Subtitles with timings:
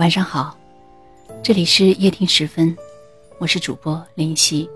[0.00, 0.56] 晚上好，
[1.42, 2.74] 这里是夜听时分，
[3.38, 4.66] 我是主播林夕。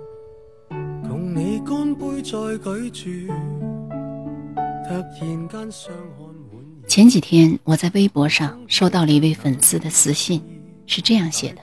[6.87, 10.43] 前几天我在微博上收到了一位粉丝的私信，
[10.85, 11.63] 是这样写的：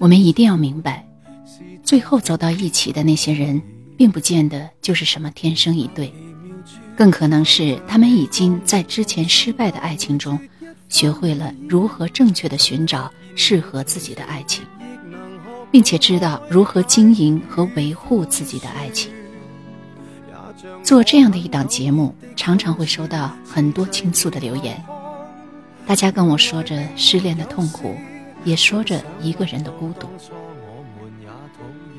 [0.00, 1.08] 我们一定要明白，
[1.84, 3.62] 最后走到一起的那些人，
[3.96, 6.12] 并不见得就是什么天生一对，
[6.96, 10.36] 更可能是他们已经在之前失败的爱情中。
[10.88, 14.64] 学会了如何正确的寻找适合自己的爱情，
[15.70, 19.10] 并且知道如何经营和维护自己的爱情。
[20.82, 24.82] 做这样的一档节目，常常会收到很多倾诉的留言，
[25.86, 27.94] 大家跟我说着失恋的痛苦，
[28.44, 30.08] 也说着一个人的孤独。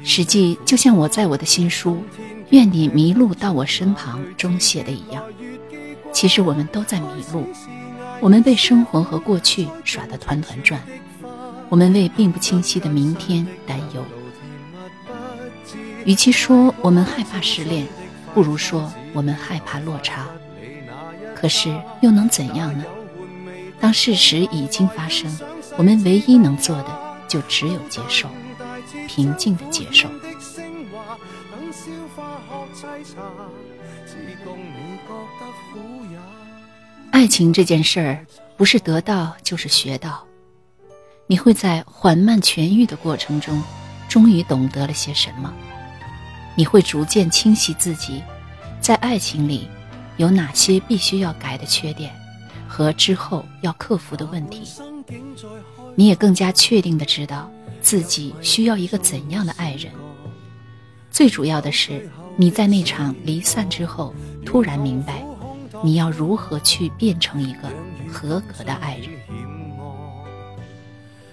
[0.03, 1.95] 实际就像我在我的新书
[2.49, 5.21] 《愿你迷路到我身旁》中写的一样，
[6.13, 7.45] 其实我们都在迷路。
[8.19, 10.81] 我们被生活和过去耍得团团转，
[11.69, 14.03] 我们为并不清晰的明天担忧。
[16.05, 17.85] 与其说我们害怕失恋，
[18.33, 20.25] 不如说我们害怕落差。
[21.35, 22.83] 可是又能怎样呢？
[23.79, 25.31] 当事实已经发生，
[25.77, 26.87] 我们唯一能做的
[27.27, 28.27] 就只有接受，
[29.07, 30.09] 平静的接受。
[37.11, 40.23] 爱情这件事儿，不是得到就是学到。
[41.25, 43.61] 你会在缓慢痊愈的过程中，
[44.07, 45.53] 终于懂得了些什么。
[46.55, 48.21] 你会逐渐清晰自己，
[48.79, 49.67] 在爱情里，
[50.17, 52.11] 有哪些必须要改的缺点，
[52.67, 54.63] 和之后要克服的问题。
[55.95, 59.91] 你也更加确定的知道自己需要一个怎样的爱人。
[61.11, 64.13] 最主要的是，你在那场离散之后，
[64.45, 65.26] 突然明白。
[65.83, 67.69] 你要如何去变成一个
[68.07, 69.09] 合格的爱人？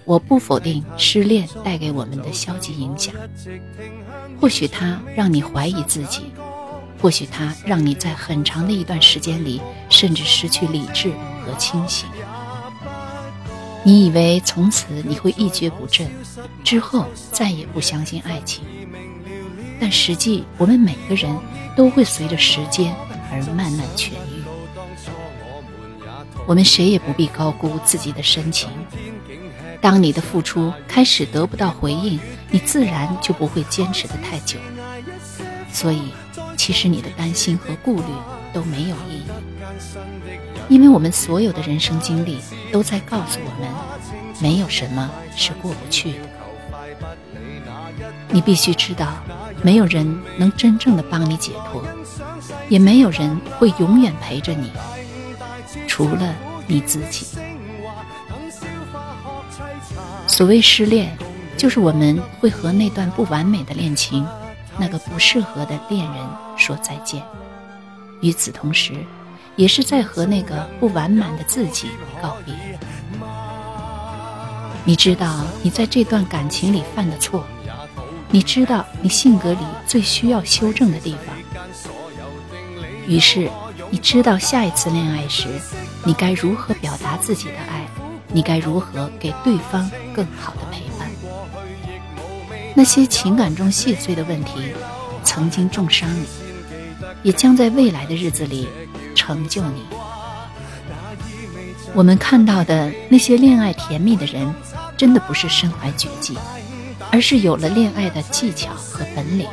[0.03, 3.13] 我不否定失恋带给我们的消极影响，
[4.39, 6.31] 或许它让你怀疑自己，
[7.01, 11.11] 或许它让你在很长的一段时间里甚至失去理智
[11.43, 12.07] 和清醒。
[13.83, 16.07] 你以为从此你会一蹶不振，
[16.63, 18.63] 之后再也不相信爱情，
[19.79, 21.35] 但实际我们每个人
[21.75, 22.95] 都会随着时间
[23.31, 24.34] 而慢慢痊愈。
[26.45, 28.69] 我们谁也不必高估自己的深情。
[29.81, 32.19] 当你的付出开始得不到回应，
[32.49, 34.57] 你自然就不会坚持的太久。
[35.71, 36.13] 所以，
[36.57, 38.07] 其实你的担心和顾虑
[38.53, 39.25] 都没有意义，
[40.69, 42.39] 因为我们所有的人生经历
[42.71, 43.69] 都在告诉我们，
[44.41, 46.19] 没有什么是过不去的。
[48.29, 49.21] 你必须知道，
[49.61, 51.83] 没有人能真正的帮你解脱，
[52.69, 54.71] 也没有人会永远陪着你。
[55.95, 56.35] 除了
[56.67, 57.25] 你自己，
[60.27, 61.17] 所谓失恋，
[61.55, 64.27] 就是我们会和那段不完美的恋情、
[64.77, 67.23] 那个不适合的恋人说再见。
[68.19, 68.91] 与此同时，
[69.55, 71.87] 也是在和那个不完满的自己
[72.21, 72.53] 告别。
[74.83, 77.45] 你知道你在这段感情里犯的错，
[78.29, 81.33] 你知道你性格里最需要修正的地方，
[83.07, 83.49] 于是。
[83.91, 85.47] 你知道下一次恋爱时，
[86.05, 87.85] 你该如何表达自己的爱？
[88.31, 91.09] 你该如何给对方更好的陪伴？
[92.75, 94.71] 那些情感中细碎的问题，
[95.23, 96.25] 曾经重伤你，
[97.23, 98.67] 也将在未来的日子里
[99.15, 99.83] 成就你。
[101.93, 104.53] 我们看到的那些恋爱甜蜜的人，
[104.95, 106.37] 真的不是身怀绝技，
[107.11, 109.47] 而是有了恋爱的技巧和本领。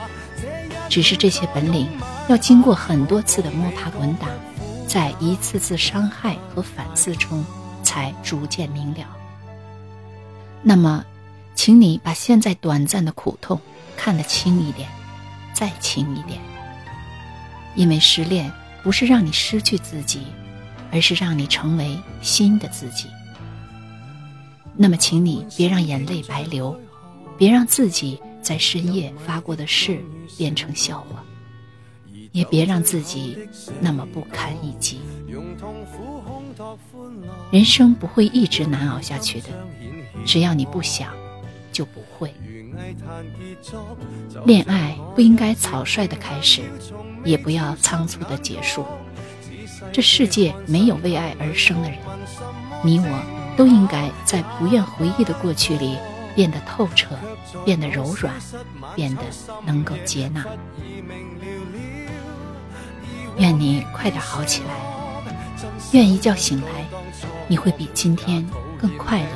[0.91, 1.89] 只是这些本领。
[2.29, 4.29] 要经过很多次的摸爬滚打，
[4.93, 7.43] 在一次次伤害和反思中，
[7.83, 9.07] 才逐渐明了。
[10.61, 11.03] 那么，
[11.55, 13.59] 请你把现在短暂的苦痛
[13.97, 14.87] 看得轻一点，
[15.55, 16.39] 再轻一点。
[17.75, 18.53] 因为失恋
[18.83, 20.27] 不是让你失去自己，
[20.93, 23.09] 而是让你成为新的自己。
[24.77, 26.79] 那么，请你别让眼泪白流，
[27.39, 30.05] 别让自己在深夜发过的誓
[30.37, 31.25] 变成笑话。
[32.33, 33.39] 也别让自己
[33.81, 35.01] 那么不堪一击。
[37.51, 39.49] 人生不会一直难熬下去的，
[40.25, 41.13] 只要你不想，
[41.71, 42.35] 就不会。
[44.47, 46.63] 恋爱不应该草率的开始，
[47.25, 48.85] 也不要仓促的结束。
[49.93, 51.99] 这世界没有为爱而生的人，
[52.83, 55.99] 你我都应该在不愿回忆的过去里
[56.35, 57.15] 变得透彻，
[57.65, 58.35] 变得柔软，
[58.95, 59.23] 变得
[59.67, 60.47] 能够接纳。
[63.43, 64.71] 愿你快点好起来。
[65.91, 66.87] 愿一觉醒来，
[67.49, 68.49] 你会比今天
[68.81, 69.27] 更快乐，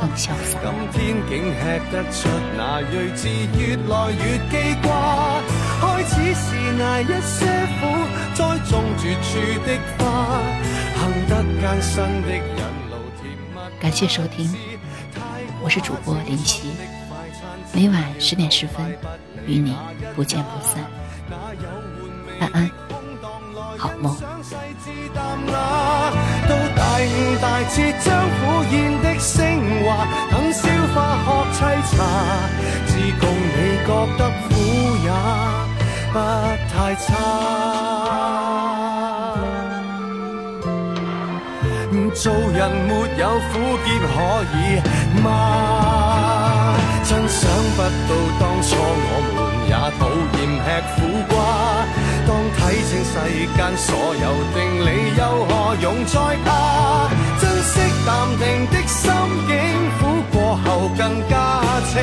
[0.00, 0.58] 更潇洒。
[0.90, 2.26] 今天竟吃得出
[2.56, 5.42] 那睿智越来越记挂，
[5.78, 7.44] 开始是挨一些
[7.76, 7.84] 苦，
[8.32, 9.36] 栽种绝处
[9.66, 10.40] 的花，
[10.96, 10.98] 行
[11.28, 12.40] 得艰辛的人
[12.88, 13.78] 路甜蜜。
[13.78, 14.50] 感谢收听，
[15.62, 16.70] 我是主播林夕，
[17.74, 18.96] 每晚十点十分
[19.46, 19.76] 与你
[20.16, 20.82] 不见不散，
[22.40, 22.70] 晚安，
[23.78, 24.14] 好梦。
[26.48, 28.06] 到大悟大彻，将
[28.38, 28.40] 苦
[28.72, 29.38] 咽的升
[29.84, 29.86] 华，
[30.30, 30.60] 等消
[30.94, 31.56] 化喝凄
[31.90, 31.94] 茶，
[32.86, 32.90] 自
[33.20, 33.88] 共你觉
[34.18, 34.50] 得苦
[35.04, 35.06] 也
[36.12, 36.14] 不
[36.72, 37.06] 太差。
[42.14, 42.58] 做人
[42.88, 43.22] 没有
[43.52, 43.54] 苦
[43.84, 44.14] 涩可
[44.54, 44.56] 以
[45.22, 45.26] 吗？
[47.04, 47.40] 真想
[47.76, 48.10] 不到
[48.40, 49.36] 当初我们
[49.68, 50.00] 也讨
[50.34, 50.96] 厌吃苦
[51.28, 51.32] 瓜。
[52.68, 53.16] 睇清世
[53.56, 57.08] 间所有定理，又何用再怕？
[57.40, 59.10] 珍惜淡定的心
[59.48, 59.56] 境，
[59.96, 61.00] 苦过后更
[61.30, 61.32] 加
[61.88, 61.96] 清。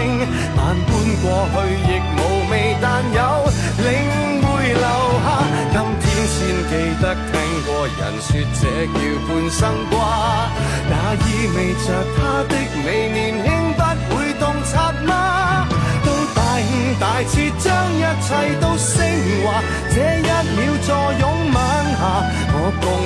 [0.57, 0.89] 万般
[1.21, 1.23] 过
[1.53, 2.83] 去亦无味，但
[3.13, 3.45] 有
[3.77, 4.85] 领会留
[5.21, 5.27] 下。
[5.71, 6.03] 今天
[6.33, 6.35] 先
[6.67, 7.31] 记得听
[7.67, 8.97] 过人说，这叫
[9.27, 9.61] 半生
[9.91, 10.49] 瓜。
[10.89, 12.53] 那意味着他的
[12.83, 13.45] 美年轻
[13.77, 13.79] 不
[14.17, 15.13] 会洞察吗？
[16.99, 18.95] 大切，将一切都升
[19.43, 19.61] 华。
[19.93, 21.57] 这一秒坐拥晚
[21.97, 22.01] 霞，
[22.53, 23.04] 我共。